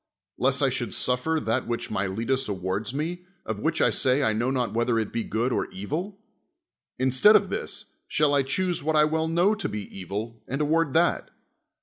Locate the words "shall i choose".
8.07-8.81